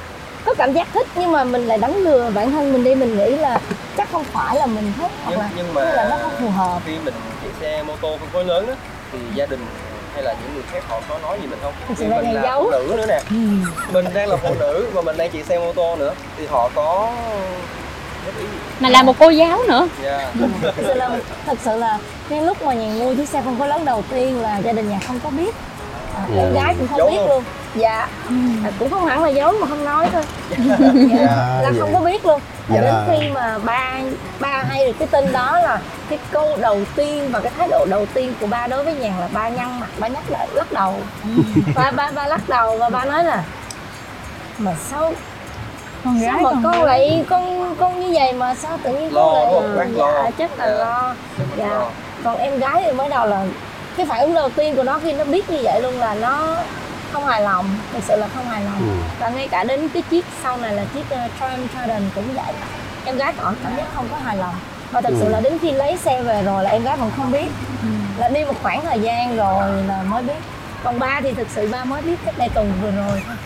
[0.44, 3.16] có cảm giác thích nhưng mà mình lại đánh lừa bản thân mình đi mình
[3.18, 3.60] nghĩ là
[3.96, 6.48] chắc không phải là mình thích hoặc nhưng, là nhưng mà là nó không phù
[6.48, 6.80] hợp.
[6.86, 8.74] khi mình chạy xe mô tô phân khối lớn á
[9.12, 9.66] thì gia đình
[10.14, 11.72] hay là những người khác họ có nói gì mình không?
[11.96, 12.62] Sự là mình là giấu.
[12.62, 13.20] phụ nữ nữa nè.
[13.92, 16.70] Mình đang là phụ nữ và mình đang chạy xe mô tô nữa thì họ
[16.74, 17.12] có
[18.80, 19.88] mà là một cô giáo nữa.
[20.02, 20.32] Dạ.
[20.62, 21.10] Thật sự là
[21.46, 24.42] thật sự là cái lúc mà nhàn mua chiếc xe phân khối lớn đầu tiên
[24.42, 25.54] là gia đình nhàn không có biết.
[26.14, 27.28] À, em gái cũng không Giấu biết luôn.
[27.28, 27.44] luôn.
[27.74, 28.08] Dạ.
[28.64, 30.22] À, cũng không hẳn là giấu mà không nói thôi.
[31.10, 31.60] Dạ.
[31.62, 32.40] là không có biết luôn.
[32.68, 32.80] Dạ.
[32.80, 34.00] đến khi mà ba
[34.40, 37.86] ba hay được cái tin đó là cái câu đầu tiên và cái thái độ
[37.90, 40.72] đầu tiên của ba đối với nhàn là ba nhăn mặt ba nhắc lại lắc
[40.72, 40.94] đầu.
[41.74, 43.44] Ba ba ba lắc đầu và ba nói là
[44.58, 45.12] mà sao
[46.04, 49.14] con sao gái mà con con lại con con như vậy mà sao tự nhiên
[49.14, 50.12] Lo, con lại lo.
[50.24, 50.74] dạ chắc là Dạ.
[50.84, 51.14] lo.
[51.58, 51.80] dạ.
[52.24, 53.44] còn em gái thì mới đầu là
[53.96, 56.56] cái phản ứng đầu tiên của nó khi nó biết như vậy luôn là nó
[57.12, 57.66] không hài lòng.
[57.92, 58.78] Thực sự là không hài lòng.
[58.80, 58.94] Ừ.
[59.20, 62.54] và ngay cả đến cái chiếc sau này là chiếc uh, Triumph Trident cũng vậy.
[63.04, 64.54] Em gái tỏ cảm giác không có hài lòng.
[64.92, 65.16] Và thật Ừ.
[65.20, 67.46] sự là đến khi lấy xe về rồi là em gái vẫn không biết.
[68.18, 70.34] Là đi một khoảng thời gian rồi là mới biết.
[70.84, 73.36] Còn ba thì thực sự ba mới biết cách đây tuần vừa rồi thôi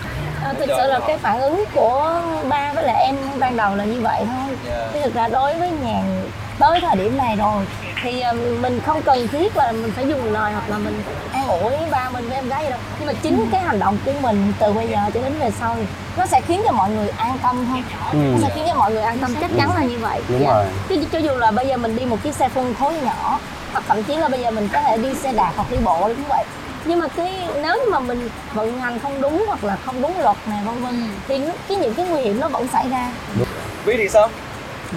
[0.44, 3.84] à, thực sự là cái phản ứng của ba với lại em ban đầu là
[3.84, 4.56] như vậy thôi.
[4.68, 4.86] Dạ.
[4.92, 6.22] chứ thực ra đối với nhàn
[6.58, 7.64] tới thời điểm này rồi
[8.02, 11.48] thì um, mình không cần thiết là mình phải dùng lời hoặc là mình an
[11.48, 12.78] ủi ba mình với em gái gì đâu.
[12.98, 15.74] Nhưng mà chính cái hành động của mình từ bây giờ cho đến về sau
[15.74, 15.82] thì
[16.16, 19.02] nó sẽ khiến cho mọi người an tâm thôi nó sẽ khiến cho mọi người
[19.02, 19.34] an tâm.
[19.40, 20.20] Chắc chắn là như vậy.
[20.28, 20.54] Đúng Dạ.
[20.54, 20.64] rồi.
[20.88, 23.38] chứ cho dù là bây giờ mình đi một chiếc xe phân khối nhỏ
[23.72, 26.00] hoặc thậm chí là bây giờ mình có thể đi xe đạp hoặc đi bộ
[26.02, 26.44] cũng vậy
[26.84, 30.20] nhưng mà cái nếu như mà mình vận hành không đúng hoặc là không đúng
[30.20, 33.12] luật này vân vân thì cái những cái nguy hiểm nó vẫn xảy ra.
[33.84, 34.28] Vy thì sao?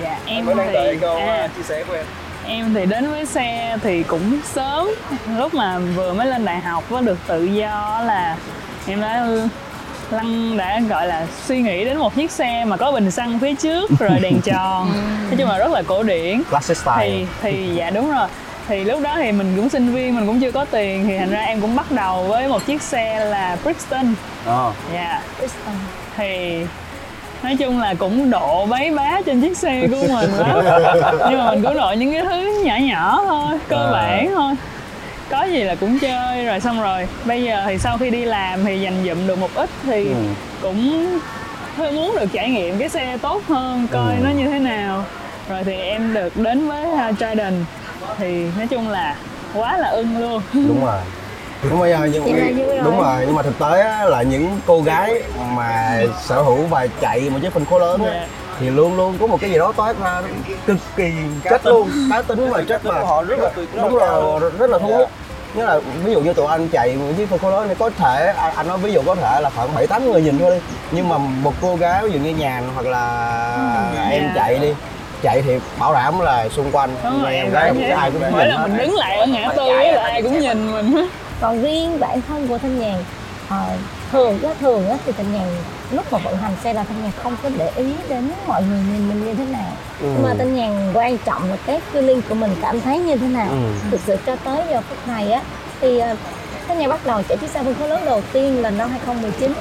[0.02, 0.20] Dạ.
[0.26, 2.06] Em em mới đang thì đợi câu à, à, chia sẻ của em.
[2.46, 4.90] Em thì đến với xe thì cũng sớm
[5.38, 8.38] lúc mà vừa mới lên đại học có được tự do là
[8.88, 9.28] em đã
[10.12, 13.56] lăng đã gọi là suy nghĩ đến một chiếc xe mà có bình xăng phía
[13.56, 14.92] trước rồi đèn tròn.
[15.28, 16.42] Nói chung là rất là cổ điển.
[16.50, 17.10] Classic style.
[17.10, 18.28] Thì thì dạ đúng rồi
[18.68, 21.30] thì lúc đó thì mình cũng sinh viên mình cũng chưa có tiền thì thành
[21.32, 24.14] ra em cũng bắt đầu với một chiếc xe là Brixton
[24.46, 24.72] Ờ.
[24.94, 25.22] dạ
[26.18, 26.60] thì
[27.44, 30.60] nói chung là cũng độ bấy bá trên chiếc xe của mình lắm
[31.30, 33.92] nhưng mà mình cũng độ những cái thứ nhỏ nhỏ thôi cơ À.
[33.92, 34.54] bản thôi
[35.30, 38.66] có gì là cũng chơi rồi xong rồi bây giờ thì sau khi đi làm
[38.66, 40.16] thì dành dụm được một ít thì Ừ.
[40.62, 41.08] cũng
[41.78, 44.24] hơi muốn được trải nghiệm cái xe tốt hơn coi Ừ.
[44.24, 45.04] nó như thế nào
[45.50, 47.56] rồi thì em được đến với uh, Trident
[48.18, 49.16] thì nói chung là
[49.56, 51.00] quá là ưng luôn đúng rồi
[51.70, 52.80] đúng rồi nhưng là rồi.
[52.84, 55.22] đúng rồi nhưng mà thực tế á, là những cô gái
[55.56, 58.28] mà sở hữu và chạy một chiếc phân khối lớn á, Dạ.
[58.60, 60.22] thì luôn luôn có một cái gì đó toát ra
[60.66, 61.12] cực kỳ
[61.44, 64.78] chất luôn cá tính và chất mà họ rất là là đúng rồi rất là
[64.80, 64.98] thu Dạ.
[64.98, 65.10] hút
[65.56, 67.90] nghĩa là ví dụ như tụi anh chạy một chiếc phân khối lớn này có
[67.90, 70.52] thể anh, anh nói ví dụ có thể là khoảng bảy tám người nhìn thôi
[70.52, 70.62] đi
[70.92, 74.32] nhưng mà một cô gái ví dụ như nhàn hoặc là em dạ.
[74.36, 74.74] chạy đi
[75.24, 76.90] chạy thì bảo đảm là xung quanh.
[77.04, 79.68] Đúng rồi, em gái ai cũng mỗi nhìn lần mình đứng lại ở ngã tư
[79.68, 81.08] á là ai cũng nhìn mình
[81.42, 82.96] còn riêng bản thân của thanh nhàn
[83.50, 83.64] ờ,
[84.12, 85.48] thường á thường á thì thanh nhàn
[85.92, 88.80] lúc mà vận hành xe là thanh nhàn không có để ý đến mọi người
[88.92, 89.72] nhìn mình như thế nào.
[90.02, 93.28] Nhưng mà thanh nhàn quan trọng là cái feeling của mình cảm thấy như thế
[93.28, 93.48] nào.
[93.50, 93.58] Ừ.
[93.92, 95.42] thực sự cho tới giờ phút này á
[95.82, 96.16] thì ờ,
[96.68, 99.54] thanh nhàn bắt đầu chạy chiếc xe phân khối lớn đầu tiên là năm 2019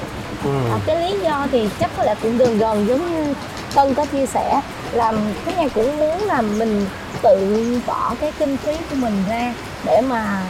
[0.43, 0.49] Ừ.
[0.71, 3.33] À, cái lý do thì chắc có lẽ cũng gần gần giống như
[3.75, 5.13] Tân có chia sẻ là
[5.45, 6.85] cái nhà cũng muốn là mình
[7.21, 9.53] tự bỏ cái kinh phí của mình ra
[9.85, 10.41] để mà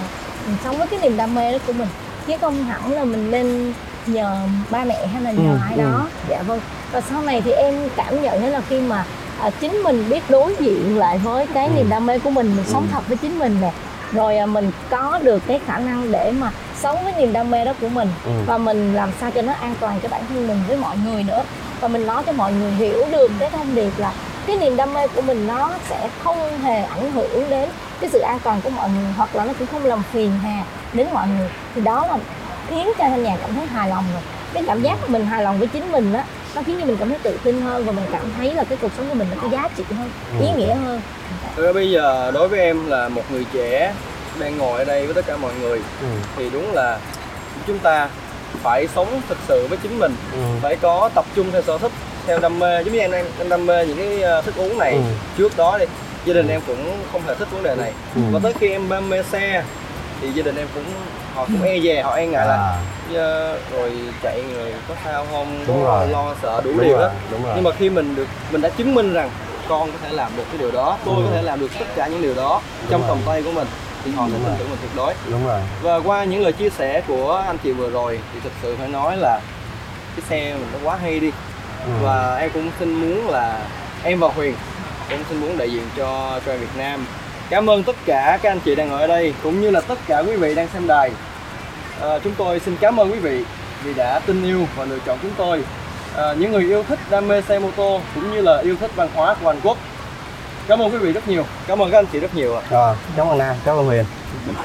[0.47, 1.87] mình sống với cái niềm đam mê đó của mình.
[2.27, 3.73] Chứ không hẳn là mình nên
[4.07, 4.37] nhờ
[4.69, 5.83] ba mẹ hay là nhờ Ừ, ai ừ.
[5.83, 6.07] đó.
[6.29, 6.59] Dạ vâng.
[6.91, 9.05] Và sau này thì em cảm nhận đó là khi mà
[9.39, 12.65] à, chính mình biết đối diện lại với cái niềm đam mê của mình mình
[12.67, 13.71] sống thật với chính mình nè.
[14.11, 17.65] Rồi à, mình có được cái khả năng để mà sống với niềm đam mê
[17.65, 18.31] đó của mình Ừ.
[18.45, 21.23] và mình làm sao cho nó an toàn cho bản thân mình với mọi người
[21.23, 21.43] nữa
[21.83, 24.13] và mình nói cho mọi người hiểu được cái thông điệp là
[24.47, 27.69] cái niềm đam mê của mình nó sẽ không hề ảnh hưởng đến
[28.01, 30.63] cái sự an toàn của mọi người hoặc là nó cũng không làm phiền hà
[30.93, 31.49] đến mọi người.
[31.75, 32.17] Thì đó là
[32.69, 34.21] khiến cho thanh nhàn cảm thấy hài lòng rồi.
[34.53, 36.23] Cái cảm giác mình hài lòng với chính mình á
[36.55, 38.77] nó khiến cho mình cảm thấy tự tin hơn và mình cảm thấy là cái
[38.81, 40.09] cuộc sống của mình nó có giá trị hơn
[40.41, 41.01] ý nghĩa hơn.
[41.57, 43.93] Ra bây giờ đối với em là một người trẻ
[44.39, 46.07] đang ngồi ở đây với tất cả mọi người Ừ.
[46.37, 46.97] thì đúng là
[47.67, 48.09] chúng ta
[48.61, 50.37] phải sống thực sự với chính mình Ừ.
[50.61, 51.91] phải có tập trung theo sở thích
[52.27, 54.77] theo đam mê giống như em em, em đam mê những cái ờ, thức uống
[54.79, 54.99] này Ừ.
[55.37, 55.85] trước đó đi
[56.25, 58.21] gia đình em cũng không hề thích vấn đề này Ừ.
[58.31, 59.63] và tới khi em đam mê xe
[60.21, 60.83] thì gia đình em cũng
[61.35, 62.75] họ cũng e dè họ e ngại là À,
[63.15, 63.91] "Ờ, rồi
[64.23, 66.07] chạy rồi có sao không Đúng rồi.
[66.07, 67.51] lo sợ đủ đúng điều rồi, đó đúng rồi.
[67.55, 69.29] nhưng mà khi mình được mình đã chứng minh rằng
[69.69, 71.21] con có thể làm được cái điều đó tôi Ừ.
[71.25, 73.07] có thể làm được tất cả những điều đó trong rồi.
[73.09, 73.67] tầm tay của mình
[74.05, 75.13] thì họ sẽ tin tưởng mình tuyệt đối.
[75.31, 75.61] Đúng rồi.
[75.81, 78.87] Và qua những lời chia sẻ của anh chị vừa rồi thì thực sự phải
[78.87, 79.39] nói là
[80.15, 81.31] cái xe mình nó quá hay đi.
[81.85, 81.91] Ừ.
[82.01, 83.59] và em cũng xin muốn là
[84.03, 84.55] em và Huyền
[85.09, 87.05] cũng xin muốn đại diện cho cho Việt Nam.
[87.49, 89.99] Cảm ơn tất cả các anh chị đang ngồi ở đây cũng như là tất
[90.07, 91.11] cả quý vị đang xem đài.
[92.01, 93.43] À, chúng tôi xin cảm ơn quý vị
[93.83, 95.63] vì đã tin yêu và lựa chọn chúng tôi.
[96.15, 98.91] À, những người yêu thích đam mê xe mô tô cũng như là yêu thích
[98.95, 99.77] văn hóa của Hàn Quốc
[100.67, 101.45] cảm ơn quý vị rất nhiều.
[101.67, 102.61] Cảm ơn các anh chị rất nhiều ạ.
[102.69, 104.05] Rồi cảm ơn nam cảm ơn huyền.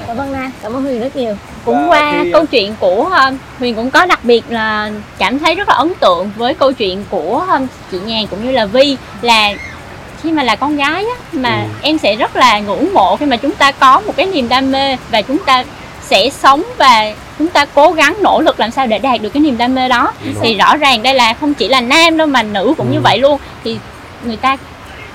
[0.07, 1.35] Cảm ơn Nam cảm ơn Huyền rất nhiều.
[1.65, 5.39] Cũng Và qua khi- câu chuyện của um, Huyền cũng có đặc biệt là cảm
[5.39, 8.65] thấy rất là ấn tượng với câu chuyện của um, chị Nhàn cũng như là
[8.65, 9.53] Vi là
[10.23, 11.69] khi mà là con gái á, mà Ừ.
[11.81, 14.71] em sẽ rất là ngưỡng mộ khi mà chúng ta có một cái niềm đam
[14.71, 15.63] mê và chúng ta
[16.01, 19.41] sẽ sống và chúng ta cố gắng nỗ lực làm sao để đạt được cái
[19.41, 20.13] niềm đam mê đó.
[20.41, 23.01] Thì rõ ràng đây là không chỉ là nam đâu mà nữ cũng như Ừ.
[23.03, 23.39] vậy luôn.
[23.63, 23.77] Thì
[24.23, 24.57] người ta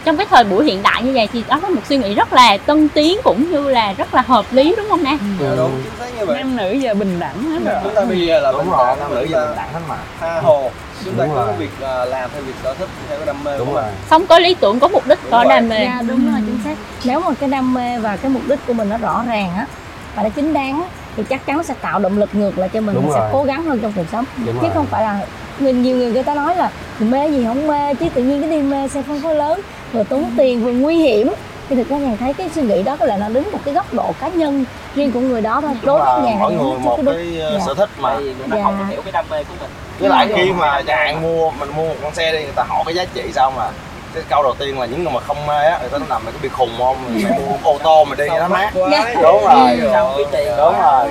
[0.04, 2.32] trong cái thời buổi hiện đại như vậy thì đó là một suy nghĩ rất
[2.32, 5.16] là tân tiến cũng như là rất là hợp lý đúng không nè?
[5.40, 6.36] Dạ đúng chính xác như vậy.
[6.38, 7.80] Nam nữ giờ bình đẳng hết rồi.
[7.84, 9.96] chúng ta bây giờ là đúng rồi nam nữ giờ bình đẳng hết mà.
[10.20, 10.70] tha hồ.
[11.04, 11.54] Chúng ta Đúng có rồi.
[11.58, 13.84] việc ờ, làm theo việc sở thích theo cái đam mê đúng của rồi.
[14.10, 15.48] Sống có lý tưởng có mục đích Đúng có rồi.
[15.54, 15.84] đam mê.
[15.84, 16.74] Dạ đúng rồi chính xác.
[17.04, 19.66] Nếu mà cái đam mê và cái mục đích của mình nó rõ ràng á
[20.14, 22.68] và nó chính đáng á, thì chắc chắn nó sẽ tạo động lực ngược lại
[22.72, 24.24] cho mình Đúng mình sẽ cố gắng hơn trong cuộc sống.
[24.36, 24.70] Đúng chứ rồi.
[24.74, 25.20] không phải là
[25.58, 28.50] người nhiều người người ta nói là mê gì không mê chứ tự nhiên cái
[28.50, 29.60] đi mê xe phân khối lớn
[29.94, 31.32] vừa tốn tiền vừa nguy hiểm.
[31.68, 33.74] Thì thực ra nhàn thấy cái suy nghĩ đó có lẽ là đứng một cái
[33.74, 35.70] góc độ cá nhân riêng của người đó thôi.
[35.82, 37.14] Đối với nhàn mỗi thì người nó một đúng.
[37.14, 37.64] cái ờ, Dạ.
[37.66, 38.14] sở thích mà.
[38.18, 38.62] Người ta Dạ.
[38.62, 39.70] không hiểu cái đam mê của mình.
[39.98, 42.82] Với lại khi mà chẳng mua mình mua một con xe đi người ta hỏi
[42.86, 43.70] cái giá trị xong là
[44.14, 46.18] cái câu đầu tiên là những người mà không mê á người ta nói là
[46.18, 46.96] mày có bị khùng không?
[47.22, 48.70] Mày mua ô tô mà đi nó mát.
[48.74, 49.78] Quá đúng rồi.
[49.92, 50.14] Sao
[50.56, 51.08] đúng rồi.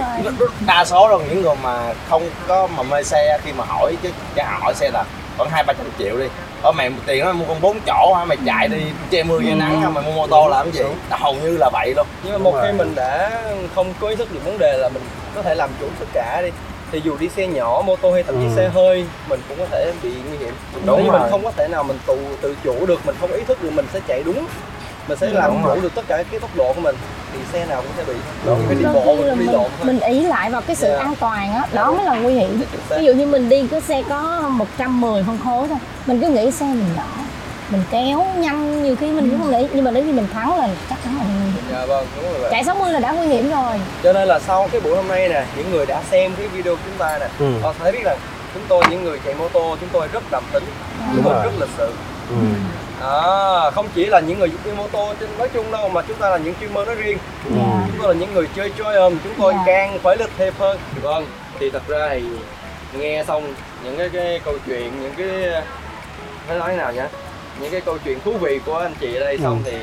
[0.65, 4.12] Đa số là những người mà không có mà mê xe khi mà hỏi cái
[4.36, 5.04] cái hỏi xe là
[5.38, 6.26] khoảng hai ba trăm triệu đi
[6.63, 8.26] ở mày tiền đó mua con bốn chỗ hả?
[8.26, 8.78] Mày chạy đi
[9.12, 9.89] che mưa che nắng hả?
[9.89, 10.89] Mày mua mô tô làm cái gì?
[11.10, 12.08] Hầu như là vậy luôn.
[12.23, 13.41] Nhưng mà một khi mình đã
[13.76, 15.04] không có ý thức được vấn đề là mình
[15.36, 16.49] có thể làm chủ tất cả đi
[16.91, 18.56] thì dù đi xe nhỏ mô tô hay thậm chí Ừ.
[18.56, 20.54] xe hơi mình cũng có thể bị nguy hiểm.
[20.73, 21.30] Đúng Bởi vì mình rồi.
[21.30, 23.86] không có thể nào mình tự tự chủ được mình không ý thức được mình
[23.93, 24.45] sẽ chạy đúng
[25.08, 25.80] mình sẽ làm rồi.
[25.82, 26.96] được tất cả cái tốc độ của mình
[27.34, 28.60] thì xe nào cũng sẽ bị Đúng.
[28.68, 30.98] phải đi bộ mình là đi mình, lộn mình ý lại vào cái sự Dạ.
[31.00, 34.04] an toàn á đó mới là nguy hiểm ví dụ như mình đi cái xe
[34.10, 37.04] có 110 phân khối thôi mình cứ nghĩ xe mình nhỏ
[37.70, 39.68] mình kéo nhanh nhiều khi mình cũng không ý.
[39.74, 42.32] nhưng mà đến khi mình thắng là chắc chắn là nguy hiểm dạ vâng đúng
[42.32, 44.96] rồi vậy chạy 60 là đã nguy hiểm rồi cho nên là sau cái buổi
[44.96, 47.54] hôm nay nè những người đã xem cái video của chúng ta nè Ừ.
[47.62, 48.18] họ sẽ biết rằng
[48.54, 50.63] chúng tôi những người chạy mô tô chúng tôi rất đậm tính
[51.16, 51.92] chúng tôi rất lịch sự
[52.30, 52.36] ừ.
[53.04, 56.30] À, không chỉ là những người yêu mô tô nói chung đâu mà chúng ta
[56.30, 57.18] là những streamer nói riêng
[57.56, 57.63] Dạ.
[57.88, 59.63] chúng tôi là những người chơi chơi ôm chúng tôi Dạ.
[59.66, 61.26] càng phải lịch thêm hơn vâng
[61.60, 62.24] thì thật ra thì
[63.00, 65.62] nghe xong những cái, cái câu chuyện những cái
[66.48, 67.08] phải nói thế nào nhá
[67.60, 69.72] những cái câu chuyện thú vị của anh chị ở đây xong Ừ.
[69.72, 69.78] thì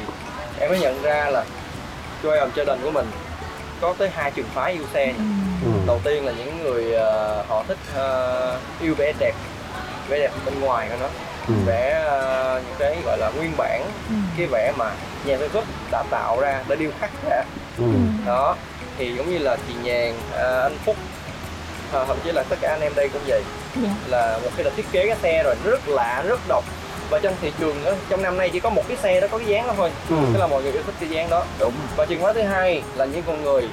[0.60, 1.44] em mới nhận ra là
[2.22, 3.06] chơi ôm chơi đành của mình
[3.80, 5.12] có tới hai trường phái yêu xe nhỉ.
[5.64, 5.70] Ừ.
[5.86, 9.32] đầu tiên là những người ờ, họ thích ờ, yêu vẻ đẹp
[10.08, 11.06] vẻ đẹp bên ngoài của nó
[11.50, 11.62] Ừ.
[11.66, 13.84] vẽ ờ, những cái gọi là nguyên bản
[14.36, 14.90] cái vẽ mà
[15.24, 17.42] nhà sản xuất đã tạo ra đã điêu khắc ra
[17.78, 17.84] Ừ.
[18.26, 18.56] đó
[18.98, 20.96] thì giống như là chị nhàn à, anh phúc
[21.92, 23.42] à, thậm chí là tất cả anh em đây cũng vậy
[23.82, 23.88] Dạ.
[24.06, 26.64] là một khi là thiết kế cái xe rồi rất lạ rất độc
[27.10, 29.38] và trong thị trường đó, trong năm nay chỉ có một cái xe đó có
[29.38, 30.16] cái dáng đó thôi Ừ.
[30.32, 32.82] tức là mọi người yêu thích cái dáng đó đúng và trường phái thứ hai
[32.96, 33.68] là những con người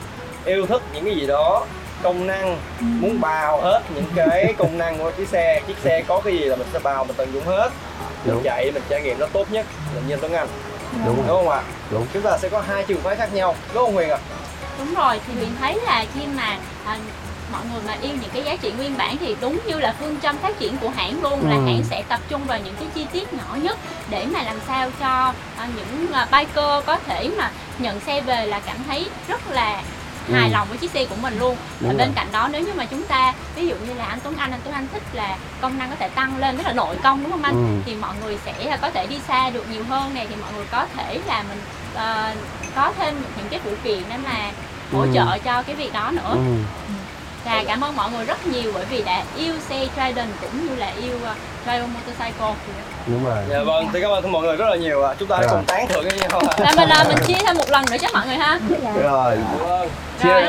[0.46, 1.66] yêu thích những cái gì đó
[2.04, 5.62] công năng muốn bào hết những cái công năng của chiếc xe.
[5.68, 7.70] Chiếc xe có cái gì là mình sẽ bào mình tận dụng hết.
[8.26, 8.44] Mình Đúng.
[8.44, 9.66] chạy mình trải nghiệm nó tốt nhất.
[9.96, 10.48] Là như Tuấn Anh.
[10.94, 11.06] Đúng.
[11.06, 11.62] Đúng rồi không ạ?
[11.92, 12.06] Đúng.
[12.14, 13.56] chúng ta sẽ có hai trường phái khác nhau.
[13.74, 14.18] Đúng không Huyền ạ?
[14.80, 16.98] Đúng rồi thì huyền thấy là khi mà à,
[17.52, 20.18] mọi người mà yêu những cái giá trị nguyên bản thì đúng như là phương
[20.22, 21.62] châm phát triển của hãng luôn là Ừ.
[21.66, 23.78] hãng sẽ tập trung vào những cái chi tiết nhỏ nhất
[24.10, 28.46] để mà làm sao cho à, những à, biker có thể mà nhận xe về
[28.46, 29.82] là cảm thấy rất là
[30.34, 30.54] hài Ừ.
[30.54, 31.98] lòng với chiếc xe của mình luôn Đúng rồi.
[31.98, 34.52] bên cạnh đó nếu như mà chúng ta ví dụ như là anh Tuấn Anh
[34.52, 37.24] anh Tuấn Anh thích là công năng có thể tăng lên tức là nội công
[37.24, 37.82] đúng không anh Ừ.
[37.86, 40.66] thì mọi người sẽ có thể đi xa được nhiều hơn này thì mọi người
[40.72, 41.62] có thể là mình
[41.96, 42.34] ờ,
[42.76, 44.52] có thêm những cái phụ kiện để mà
[44.94, 45.12] hỗ Ừ.
[45.13, 46.40] trợ cho cái việc đó nữa Ừ.
[47.48, 50.76] và cảm ơn mọi người rất nhiều bởi vì đã yêu xe Trident cũng như
[50.76, 52.54] là yêu uh, Trident Motorcycle
[53.08, 55.14] đúng rồi Dạ vâng, thì cảm ơn mọi người rất là nhiều ạ.
[55.20, 55.52] Chúng ta hãy Dạ.
[55.56, 56.42] cùng tán thưởng với nhau.
[56.58, 58.94] và mình uh, mình chia thêm một lần nữa cho mọi người ha Dạ.
[59.04, 59.38] Rồi.
[59.60, 59.90] Vâng.
[60.24, 60.42] Rồi,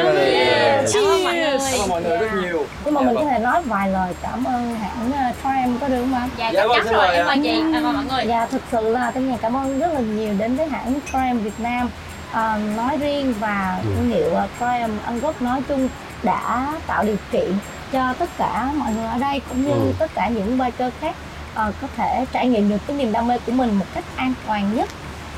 [0.93, 0.95] Cheers.
[0.95, 2.67] cảm ơn mọi người Cảm ơn mọi người rất nhiều.
[2.85, 3.29] nhưng mà mình Dạ có vâng.
[3.33, 6.29] thể nói vài lời cảm ơn hãng uh, Triumph có được không anh?
[6.39, 7.27] dạ Dạ chắc vâng, chắn rồi em ạ.
[7.27, 9.93] mời chị cảm ơn mọi người Dạ thực sự là Tân Nhàn cảm ơn rất
[9.95, 11.91] là nhiều đến với hãng Triumph Việt Nam
[12.33, 15.89] à, nói riêng và thương hiệu uh, Triumph Anh Quốc nói chung
[16.23, 17.53] đã tạo điều kiện
[17.93, 19.93] cho tất cả mọi người ở đây cũng như Ừ.
[19.99, 21.15] tất cả những biker khác
[21.55, 24.33] ờ, có thể trải nghiệm được cái niềm đam mê của mình một cách an
[24.47, 24.89] toàn nhất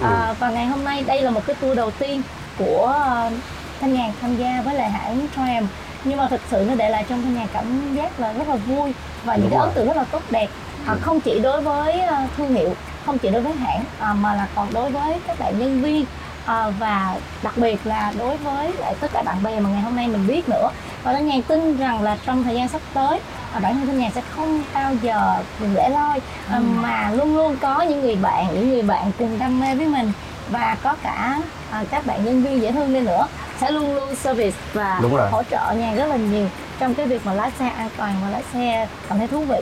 [0.00, 0.06] Ừ.
[0.06, 2.22] À, và ngày hôm nay đây là một cái tour đầu tiên
[2.58, 2.94] của
[3.26, 3.32] uh,
[3.80, 5.70] Thanh Nhàn tham gia với lại hãng Triumph
[6.04, 8.54] nhưng mà thực sự nó để lại trong Thanh Nhàn cảm giác là rất là
[8.56, 8.92] vui
[9.24, 9.66] và những Đúng cái rồi.
[9.66, 10.48] ấn tượng rất là tốt đẹp
[10.86, 12.74] à, không chỉ đối với ờ, thương hiệu
[13.06, 16.04] không chỉ đối với hãng à, mà là còn đối với các bạn nhân viên
[16.46, 19.96] à, và đặc biệt là đối với lại tất cả bạn bè mà ngày hôm
[19.96, 20.70] nay mình biết nữa
[21.02, 23.20] và Thanh Nhàn tin rằng là trong thời gian sắp tới
[23.52, 26.18] à, bản thân Thanh Nhàn sẽ không bao giờ mình lẻ loi
[26.50, 29.86] à, mà luôn luôn có những người bạn những người bạn cùng đam mê với
[29.86, 30.12] mình
[30.50, 31.38] và có cả
[31.70, 33.26] à, các bạn nhân viên dễ thương đi nữa
[33.60, 35.00] sẽ luôn luôn service và
[35.30, 36.48] hỗ trợ Nhàn rất là nhiều
[36.80, 39.58] trong cái việc mà lái xe an toàn và lái xe cảm thấy thú vị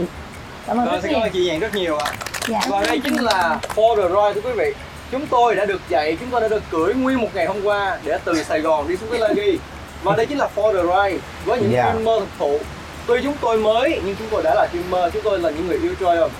[0.67, 2.13] cảm ơn Vâng, rất cảm nhiều ơn chị Nhàn rất nhiều ạ.
[2.49, 2.61] dạ.
[2.69, 4.73] Và đây chính là For the Ride thưa quý vị.
[5.11, 7.99] Chúng tôi đã được dạy, chúng tôi đã được cưỡi nguyên một ngày hôm qua
[8.05, 9.59] để từ Sài Gòn đi xuống tới La Ghi.
[10.03, 11.83] Và đây chính là For the Ride với những Dạ.
[11.83, 12.59] streamer thực thụ.
[13.07, 15.79] Tuy chúng tôi mới nhưng chúng tôi đã là streamer, chúng tôi là những người
[15.79, 16.33] yêu Triumph.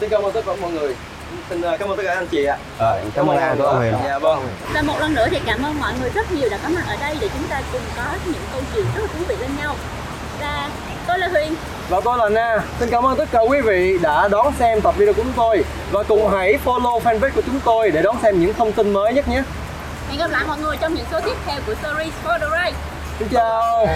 [0.00, 0.94] Xin cảm ơn tất cả mọi người.
[1.48, 2.58] Xin uh, cảm ơn tất cả anh chị ạ.
[2.80, 3.94] Rồi, cảm ơn anh, cảm ơn Huyền.
[4.04, 4.48] Dạ vâng.
[4.74, 6.96] và một lần nữa thì cảm ơn mọi người rất nhiều đã có mặt ở
[7.00, 9.74] đây để chúng ta cùng có những câu chuyện rất là thú vị bên nhau
[10.40, 10.70] và
[11.06, 11.54] tôi là Huyền
[11.90, 12.62] Và tôi là Na.
[12.80, 15.64] Xin cảm ơn tất cả quý vị đã đón xem tập video của chúng tôi
[15.90, 19.12] và cùng hãy follow fanpage của chúng tôi để đón xem những thông tin mới
[19.12, 19.42] nhất nhé.
[20.08, 22.78] hẹn gặp lại mọi người trong những số tiếp theo của series For the Ride
[23.18, 23.86] Xin chào.